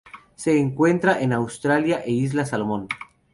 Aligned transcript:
Se 0.33 0.57
encuentra 0.57 1.21
en 1.21 1.31
Australia 1.31 2.01
e 2.03 2.09
Islas 2.09 2.49
Salomón. 2.49 2.87